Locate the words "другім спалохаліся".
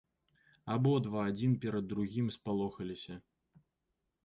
1.93-3.21